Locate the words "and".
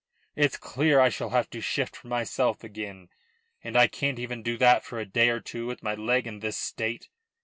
3.63-3.77